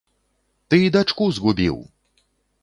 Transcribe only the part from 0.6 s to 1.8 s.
Ты і дачку згубіў!